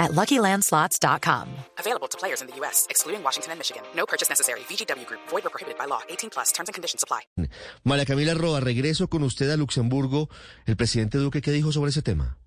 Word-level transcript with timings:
at 0.00 0.10
LuckyLandSlots.com. 0.12 1.46
Available 1.78 2.08
to 2.08 2.18
players 2.18 2.42
in 2.42 2.48
the 2.48 2.56
U.S., 2.56 2.88
excluding 2.90 3.22
Washington 3.22 3.52
and 3.52 3.60
Michigan. 3.60 3.84
No 3.94 4.04
purchase 4.06 4.28
necessary. 4.28 4.60
VGW 4.68 5.06
Group. 5.06 5.20
Void 5.28 5.46
or 5.46 5.50
prohibited 5.50 5.78
by 5.78 5.84
law. 5.86 6.00
18 6.08 6.30
plus. 6.30 6.50
Terms 6.50 6.68
and 6.68 6.74
conditions 6.74 7.04
apply. 7.04 7.20
María 7.84 8.04
Camila 8.04 8.34
Roa, 8.34 8.60
regreso 8.60 9.08
con 9.08 9.22
usted 9.22 9.48
a 9.50 9.56
Luxemburgo. 9.56 10.28
El 10.66 10.76
presidente 10.76 11.18
Duque, 11.18 11.40
¿qué 11.40 11.52
dijo 11.52 11.70
sobre 11.70 11.90
ese 11.90 12.02
tema? 12.02 12.38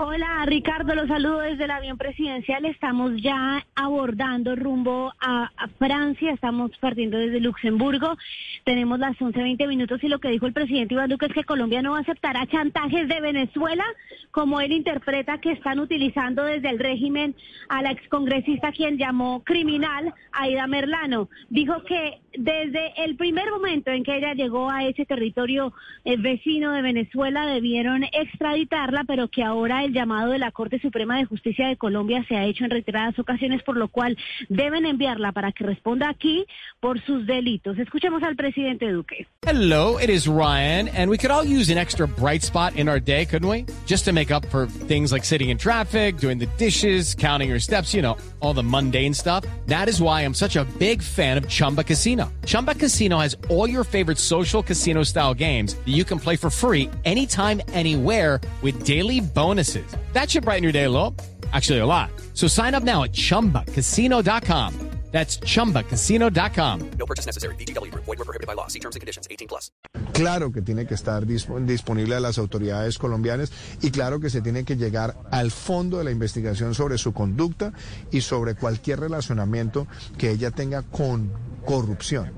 Hola 0.00 0.44
Ricardo, 0.46 0.94
los 0.94 1.08
saludo 1.08 1.40
desde 1.40 1.64
el 1.64 1.72
avión 1.72 1.98
presidencial. 1.98 2.64
Estamos 2.66 3.20
ya 3.20 3.66
abordando 3.74 4.54
rumbo 4.54 5.12
a, 5.20 5.50
Francia, 5.76 6.32
estamos 6.32 6.70
partiendo 6.78 7.18
desde 7.18 7.40
Luxemburgo. 7.40 8.16
Tenemos 8.62 9.00
las 9.00 9.16
11.20 9.16 9.66
minutos 9.66 9.98
y 10.04 10.08
lo 10.08 10.20
que 10.20 10.28
dijo 10.28 10.46
el 10.46 10.52
presidente 10.52 10.94
Iván 10.94 11.10
Duque 11.10 11.26
es 11.26 11.32
que 11.32 11.42
Colombia 11.42 11.82
no 11.82 11.96
aceptará 11.96 12.46
chantajes 12.46 13.08
de 13.08 13.20
Venezuela, 13.20 13.84
como 14.30 14.60
él 14.60 14.70
interpreta 14.70 15.38
que 15.38 15.50
están 15.50 15.80
utilizando 15.80 16.44
desde 16.44 16.70
el 16.70 16.78
régimen 16.78 17.34
a 17.68 17.82
la 17.82 17.90
excongresista 17.90 18.70
quien 18.70 18.98
llamó 18.98 19.42
criminal, 19.42 20.14
Aida 20.30 20.68
Merlano. 20.68 21.28
Dijo 21.50 21.82
que 21.82 22.20
desde 22.36 22.92
el 23.04 23.16
primer 23.16 23.50
momento 23.50 23.90
en 23.90 24.04
que 24.04 24.16
ella 24.16 24.34
llegó 24.34 24.70
a 24.70 24.84
ese 24.84 25.04
territorio 25.06 25.72
eh, 26.04 26.16
vecino 26.16 26.72
de 26.72 26.82
Venezuela 26.82 27.46
debieron 27.46 28.04
extraditarla, 28.04 29.04
pero 29.04 29.26
que 29.28 29.42
ahora 29.42 29.82
el 29.84 29.87
llamado 29.92 30.32
de 30.32 30.38
la 30.38 30.50
Corte 30.50 30.80
Suprema 30.80 31.18
de 31.18 31.24
Justicia 31.24 31.68
de 31.68 31.76
Colombia 31.76 32.24
se 32.28 32.36
ha 32.36 32.44
hecho 32.44 32.64
en 32.64 32.70
reiteradas 32.70 33.18
ocasiones, 33.18 33.62
por 33.62 33.76
lo 33.76 33.88
cual 33.88 34.16
deben 34.48 34.86
enviarla 34.86 35.32
para 35.32 35.52
que 35.52 35.64
responda 35.64 36.08
aquí 36.08 36.46
por 36.80 37.00
sus 37.02 37.26
delitos. 37.26 37.78
Escuchemos 37.78 38.22
al 38.22 38.36
presidente 38.36 38.90
Duque. 38.90 39.26
Hello, 39.46 39.98
it 39.98 40.10
is 40.10 40.26
Ryan, 40.26 40.88
and 40.88 41.10
we 41.10 41.16
could 41.16 41.30
all 41.30 41.44
use 41.44 41.70
an 41.70 41.78
extra 41.78 42.06
bright 42.06 42.42
spot 42.42 42.76
in 42.76 42.88
our 42.88 43.00
day, 43.00 43.24
couldn't 43.24 43.48
we? 43.48 43.64
Just 43.86 44.04
to 44.04 44.12
make 44.12 44.30
up 44.30 44.44
for 44.46 44.66
things 44.66 45.12
like 45.12 45.24
sitting 45.24 45.50
in 45.50 45.58
traffic, 45.58 46.18
doing 46.18 46.38
the 46.38 46.48
dishes, 46.58 47.14
counting 47.14 47.48
your 47.48 47.60
steps, 47.60 47.94
you 47.94 48.02
know, 48.02 48.16
all 48.40 48.52
the 48.52 48.62
mundane 48.62 49.14
stuff. 49.14 49.44
That 49.66 49.88
is 49.88 50.02
why 50.02 50.22
I'm 50.22 50.34
such 50.34 50.56
a 50.56 50.64
big 50.78 51.02
fan 51.02 51.38
of 51.38 51.48
Chumba 51.48 51.84
Casino. 51.84 52.32
Chumba 52.44 52.74
Casino 52.74 53.18
has 53.18 53.36
all 53.48 53.68
your 53.68 53.84
favorite 53.84 54.18
social 54.18 54.62
casino 54.62 55.04
style 55.04 55.34
games 55.34 55.74
that 55.74 55.88
you 55.88 56.04
can 56.04 56.18
play 56.18 56.34
for 56.34 56.50
free 56.50 56.90
anytime, 57.04 57.62
anywhere 57.72 58.40
with 58.60 58.84
daily 58.84 59.20
bonuses. 59.20 59.77
That 60.12 60.28
should 60.30 60.44
brighten 60.44 60.62
your 60.62 60.72
day 60.72 60.84
a 60.84 60.90
little. 60.90 61.14
Actually, 61.52 61.78
a 61.78 61.86
lot. 61.86 62.10
So 62.34 62.46
sign 62.48 62.74
up 62.74 62.82
now 62.82 63.04
at 63.04 63.12
chumbacasino.com. 63.12 64.74
That's 65.10 65.40
chumbacasino.com. 65.40 66.90
No 66.98 67.06
purchase 67.06 67.24
necessary. 67.24 67.54
VGW 67.54 67.90
Group. 67.92 68.04
Void 68.04 68.18
were 68.18 68.26
prohibited 68.26 68.46
by 68.46 68.52
law. 68.54 68.66
See 68.68 68.78
terms 68.78 68.94
and 68.94 69.00
conditions. 69.00 69.26
18 69.30 69.48
plus. 69.48 69.72
Claro 70.12 70.52
que 70.52 70.60
tiene 70.60 70.86
que 70.86 70.94
estar 70.94 71.24
disp- 71.24 71.64
disponible 71.64 72.14
a 72.14 72.20
las 72.20 72.36
autoridades 72.36 72.98
colombianas 72.98 73.50
y 73.80 73.90
claro 73.90 74.20
que 74.20 74.28
se 74.28 74.42
tiene 74.42 74.64
que 74.64 74.76
llegar 74.76 75.16
al 75.30 75.50
fondo 75.50 75.96
de 75.96 76.04
la 76.04 76.10
investigación 76.10 76.74
sobre 76.74 76.98
su 76.98 77.14
conducta 77.14 77.72
y 78.10 78.20
sobre 78.20 78.54
cualquier 78.54 79.00
relacionamiento 79.00 79.86
que 80.18 80.30
ella 80.30 80.50
tenga 80.50 80.82
con 80.82 81.32
corrupción. 81.64 82.30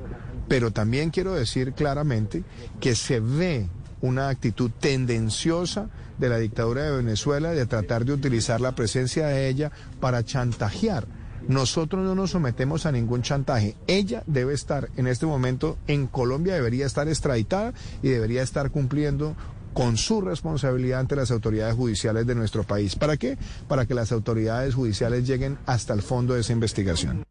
Pero 0.47 0.71
también 0.71 1.11
quiero 1.11 1.33
decir 1.35 1.73
claramente 1.73 2.45
que 2.81 2.95
se 2.95 3.19
ve 3.19 3.69
una 4.01 4.29
actitud 4.29 4.71
tendenciosa 4.81 5.89
de 6.19 6.29
la 6.29 6.39
dictadura 6.39 6.85
de 6.85 6.97
Venezuela 6.97 7.51
de 7.51 7.67
tratar 7.67 8.05
de 8.05 8.13
utilizar 8.13 8.61
la 8.61 8.75
presencia 8.75 9.27
de 9.27 9.49
ella 9.49 9.73
para 10.01 10.25
chantajear. 10.25 11.07
Nosotros 11.49 12.05
no 12.05 12.15
nos 12.15 12.33
sometemos 12.33 12.87
a 12.87 12.93
ningún 12.93 13.23
chantaje. 13.23 13.75
Ella 13.87 14.23
debe 14.27 14.53
estar 14.53 14.91
en 14.97 15.07
este 15.07 15.27
momento 15.27 15.79
en 15.87 16.07
Colombia, 16.07 16.55
debería 16.55 16.87
estar 16.87 17.09
extraditada 17.09 17.73
y 18.03 18.09
debería 18.09 18.43
estar 18.43 18.71
cumpliendo 18.71 19.35
con 19.73 19.97
su 19.97 20.21
responsabilidad 20.21 21.01
ante 21.01 21.17
las 21.17 21.31
autoridades 21.31 21.75
judiciales 21.75 22.27
de 22.27 22.35
nuestro 22.35 22.65
país. 22.65 22.97
¿Para 22.97 23.17
qué? 23.17 23.39
Para 23.69 23.87
que 23.87 23.95
las 23.95 24.13
autoridades 24.13 24.75
judiciales 24.75 25.27
lleguen 25.27 25.59
hasta 25.67 25.95
el 25.95 26.03
fondo 26.03 26.35
de 26.35 26.41
esa 26.41 26.53
investigación. 26.53 27.25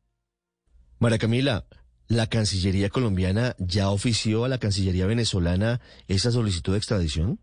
María 0.99 1.17
Camila, 1.17 1.65
¿la 2.09 2.27
Cancillería 2.27 2.89
colombiana 2.89 3.55
ya 3.59 3.91
ofició 3.91 4.43
a 4.43 4.49
la 4.49 4.57
Cancillería 4.57 5.05
venezolana 5.05 5.79
esa 6.07 6.31
solicitud 6.31 6.73
de 6.73 6.79
extradición? 6.79 7.39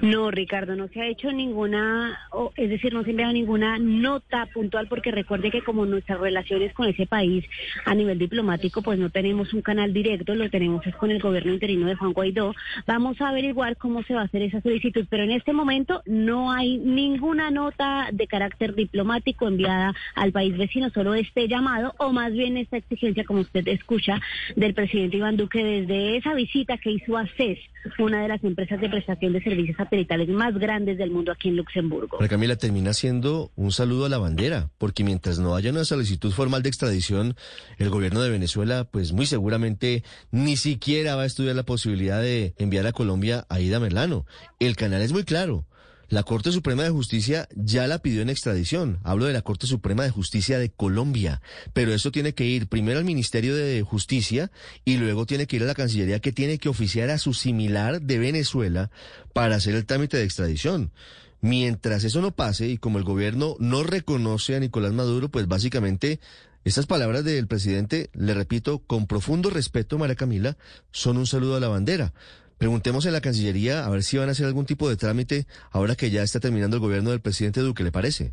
No, 0.00 0.30
Ricardo, 0.30 0.74
no 0.74 0.88
se 0.88 1.00
ha 1.00 1.06
hecho 1.06 1.30
ninguna, 1.30 2.18
es 2.56 2.70
decir, 2.70 2.94
no 2.94 3.02
se 3.02 3.08
ha 3.08 3.12
enviado 3.12 3.32
ninguna 3.32 3.78
nota 3.78 4.46
puntual 4.46 4.86
porque 4.88 5.10
recuerde 5.10 5.50
que 5.50 5.62
como 5.62 5.84
nuestras 5.84 6.18
relaciones 6.18 6.72
con 6.72 6.88
ese 6.88 7.06
país 7.06 7.44
a 7.84 7.94
nivel 7.94 8.18
diplomático, 8.18 8.80
pues 8.82 8.98
no 8.98 9.10
tenemos 9.10 9.52
un 9.52 9.62
canal 9.62 9.92
directo, 9.92 10.34
lo 10.34 10.48
tenemos 10.48 10.86
es 10.86 10.94
con 10.96 11.10
el 11.10 11.20
gobierno 11.20 11.52
interino 11.52 11.86
de 11.86 11.94
Juan 11.94 12.12
Guaidó. 12.12 12.54
Vamos 12.86 13.20
a 13.20 13.28
averiguar 13.28 13.76
cómo 13.76 14.02
se 14.02 14.14
va 14.14 14.22
a 14.22 14.24
hacer 14.24 14.42
esa 14.42 14.62
solicitud, 14.62 15.06
pero 15.10 15.24
en 15.24 15.32
este 15.32 15.52
momento 15.52 16.02
no 16.06 16.50
hay 16.50 16.78
ninguna 16.78 17.50
nota 17.50 18.08
de 18.12 18.26
carácter 18.26 18.74
diplomático 18.74 19.46
enviada 19.46 19.94
al 20.14 20.32
país 20.32 20.56
vecino, 20.56 20.90
solo 20.90 21.14
este 21.14 21.48
llamado 21.48 21.94
o 21.98 22.12
más 22.12 22.32
bien 22.32 22.56
esta 22.56 22.78
exigencia, 22.78 23.24
como 23.24 23.40
usted 23.40 23.66
escucha, 23.68 24.20
del 24.56 24.74
presidente 24.74 25.18
Iván 25.18 25.36
Duque 25.36 25.62
desde 25.62 26.16
esa 26.16 26.34
visita 26.34 26.78
que 26.78 26.92
hizo 26.92 27.16
a 27.16 27.26
CES, 27.36 27.58
una 27.98 28.22
de 28.22 28.28
las 28.28 28.42
empresas 28.42 28.80
de 28.80 28.88
prestación 28.88 29.33
de 29.34 29.42
servicios 29.42 29.76
satelitales 29.76 30.28
más 30.28 30.54
grandes 30.54 30.96
del 30.96 31.10
mundo 31.10 31.32
aquí 31.32 31.48
en 31.48 31.56
Luxemburgo. 31.56 32.16
María 32.18 32.28
Camila 32.28 32.56
termina 32.56 32.92
siendo 32.94 33.50
un 33.56 33.72
saludo 33.72 34.06
a 34.06 34.08
la 34.08 34.18
bandera, 34.18 34.70
porque 34.78 35.04
mientras 35.04 35.38
no 35.38 35.56
haya 35.56 35.70
una 35.70 35.84
solicitud 35.84 36.30
formal 36.32 36.62
de 36.62 36.68
extradición, 36.68 37.34
el 37.78 37.90
gobierno 37.90 38.22
de 38.22 38.30
Venezuela, 38.30 38.84
pues 38.90 39.12
muy 39.12 39.26
seguramente 39.26 40.04
ni 40.30 40.56
siquiera 40.56 41.16
va 41.16 41.22
a 41.22 41.26
estudiar 41.26 41.56
la 41.56 41.64
posibilidad 41.64 42.22
de 42.22 42.54
enviar 42.58 42.86
a 42.86 42.92
Colombia 42.92 43.44
a 43.48 43.60
Ida 43.60 43.80
Merlano. 43.80 44.24
El 44.60 44.76
canal 44.76 45.02
es 45.02 45.12
muy 45.12 45.24
claro. 45.24 45.66
La 46.14 46.22
Corte 46.22 46.52
Suprema 46.52 46.84
de 46.84 46.90
Justicia 46.90 47.48
ya 47.56 47.88
la 47.88 47.98
pidió 47.98 48.22
en 48.22 48.30
extradición. 48.30 49.00
Hablo 49.02 49.24
de 49.24 49.32
la 49.32 49.42
Corte 49.42 49.66
Suprema 49.66 50.04
de 50.04 50.10
Justicia 50.10 50.60
de 50.60 50.70
Colombia. 50.70 51.42
Pero 51.72 51.92
eso 51.92 52.12
tiene 52.12 52.34
que 52.34 52.44
ir 52.44 52.68
primero 52.68 53.00
al 53.00 53.04
Ministerio 53.04 53.56
de 53.56 53.82
Justicia 53.82 54.52
y 54.84 54.96
luego 54.98 55.26
tiene 55.26 55.48
que 55.48 55.56
ir 55.56 55.64
a 55.64 55.66
la 55.66 55.74
Cancillería 55.74 56.20
que 56.20 56.30
tiene 56.30 56.58
que 56.58 56.68
oficiar 56.68 57.10
a 57.10 57.18
su 57.18 57.34
similar 57.34 58.00
de 58.00 58.20
Venezuela 58.20 58.92
para 59.32 59.56
hacer 59.56 59.74
el 59.74 59.86
trámite 59.86 60.16
de 60.16 60.22
extradición. 60.22 60.92
Mientras 61.40 62.04
eso 62.04 62.22
no 62.22 62.30
pase 62.30 62.68
y 62.68 62.78
como 62.78 62.98
el 62.98 63.04
gobierno 63.04 63.56
no 63.58 63.82
reconoce 63.82 64.54
a 64.54 64.60
Nicolás 64.60 64.92
Maduro, 64.92 65.30
pues 65.30 65.48
básicamente 65.48 66.20
estas 66.64 66.86
palabras 66.86 67.24
del 67.24 67.48
presidente, 67.48 68.08
le 68.14 68.34
repito, 68.34 68.78
con 68.78 69.08
profundo 69.08 69.50
respeto, 69.50 69.98
María 69.98 70.14
Camila, 70.14 70.56
son 70.92 71.18
un 71.18 71.26
saludo 71.26 71.56
a 71.56 71.60
la 71.60 71.68
bandera. 71.68 72.14
Preguntemos 72.58 73.04
en 73.06 73.12
la 73.12 73.20
Cancillería 73.20 73.84
a 73.84 73.88
ver 73.90 74.02
si 74.02 74.16
van 74.16 74.28
a 74.28 74.32
hacer 74.32 74.46
algún 74.46 74.66
tipo 74.66 74.88
de 74.88 74.96
trámite 74.96 75.46
ahora 75.70 75.96
que 75.96 76.10
ya 76.10 76.22
está 76.22 76.40
terminando 76.40 76.76
el 76.76 76.80
gobierno 76.80 77.10
del 77.10 77.20
presidente 77.20 77.60
Duque, 77.60 77.82
¿le 77.84 77.92
parece? 77.92 78.32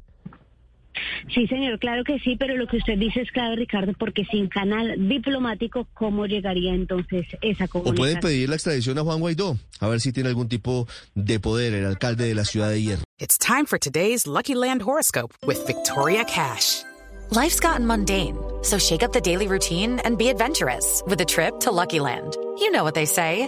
Sí, 1.33 1.47
señor, 1.47 1.79
claro 1.79 2.03
que 2.03 2.19
sí, 2.19 2.35
pero 2.37 2.57
lo 2.57 2.67
que 2.67 2.77
usted 2.77 2.97
dice 2.97 3.21
es 3.21 3.31
claro, 3.31 3.55
Ricardo, 3.55 3.93
porque 3.97 4.25
sin 4.25 4.47
canal 4.49 5.07
diplomático, 5.07 5.87
¿cómo 5.93 6.25
llegaría 6.25 6.73
entonces 6.73 7.25
esa 7.41 7.65
O 7.65 7.69
comunicación? 7.69 7.95
pueden 7.95 8.19
pedir 8.19 8.49
la 8.49 8.55
extradición 8.55 8.97
a 8.97 9.01
Juan 9.03 9.19
Guaidó, 9.19 9.57
a 9.79 9.87
ver 9.87 10.01
si 10.01 10.11
tiene 10.11 10.29
algún 10.29 10.49
tipo 10.49 10.87
de 11.15 11.39
poder 11.39 11.73
el 11.73 11.85
alcalde 11.85 12.25
de 12.25 12.35
la 12.35 12.43
ciudad 12.43 12.69
de 12.69 12.81
Hierro. 12.81 13.03
It's 13.19 13.37
time 13.37 13.65
for 13.65 13.79
today's 13.79 14.27
Lucky 14.27 14.53
Land 14.53 14.81
horoscope 14.81 15.33
with 15.47 15.65
Victoria 15.65 16.25
Cash. 16.25 16.83
Life's 17.31 17.61
gotten 17.61 17.85
mundane, 17.87 18.35
so 18.61 18.77
shake 18.77 19.01
up 19.03 19.13
the 19.13 19.21
daily 19.21 19.47
routine 19.47 19.99
and 20.03 20.17
be 20.17 20.27
adventurous 20.29 21.01
with 21.07 21.21
a 21.21 21.25
trip 21.25 21.61
to 21.61 21.71
Lucky 21.71 22.01
Land. 22.01 22.35
You 22.59 22.71
know 22.71 22.83
what 22.83 22.93
they 22.95 23.05
say. 23.05 23.47